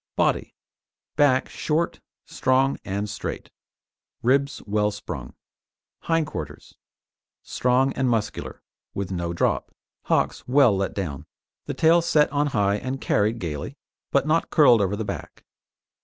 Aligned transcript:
BODY 0.15 0.55
Back 1.15 1.47
short, 1.47 1.99
strong 2.25 2.79
and 2.83 3.07
straight; 3.07 3.51
ribs 4.23 4.59
well 4.65 4.89
sprung. 4.89 5.35
HIND 5.99 6.25
QUARTERS 6.25 6.75
Strong 7.43 7.93
and 7.93 8.09
muscular, 8.09 8.63
with 8.95 9.11
no 9.11 9.31
drop; 9.31 9.71
hocks 10.05 10.47
well 10.47 10.75
let 10.75 10.95
down; 10.95 11.27
the 11.67 11.75
tail 11.75 12.01
set 12.01 12.31
on 12.31 12.47
high 12.47 12.77
and 12.77 12.99
carried 12.99 13.37
gaily, 13.37 13.77
but 14.09 14.25
not 14.25 14.49
curled 14.49 14.81
over 14.81 14.95
the 14.95 15.05
back. 15.05 15.45